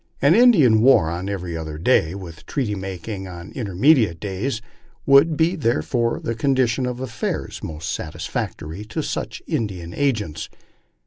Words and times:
An 0.19 0.33
Indian 0.33 0.81
war 0.81 1.11
on 1.11 1.29
every 1.29 1.55
other 1.55 1.77
day, 1.77 2.15
with 2.15 2.47
treaty 2.47 2.73
making 2.73 3.27
on 3.27 3.51
intermediate 3.51 4.19
days, 4.19 4.59
would 5.05 5.37
be 5.37 5.55
therefore 5.55 6.19
the 6.19 6.33
condition 6.33 6.87
of 6.87 6.99
affairs 6.99 7.61
most 7.61 7.87
satisfactory 7.91 8.83
to 8.85 9.03
such 9.03 9.43
Indian 9.45 9.93
agents. 9.93 10.49